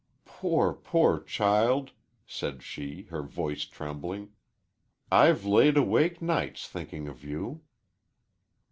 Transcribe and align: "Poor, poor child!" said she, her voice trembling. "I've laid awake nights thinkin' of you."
"Poor, 0.25 0.73
poor 0.73 1.19
child!" 1.21 1.91
said 2.25 2.63
she, 2.63 3.03
her 3.11 3.21
voice 3.21 3.65
trembling. 3.65 4.31
"I've 5.11 5.45
laid 5.45 5.77
awake 5.77 6.23
nights 6.23 6.67
thinkin' 6.67 7.07
of 7.07 7.23
you." 7.23 7.61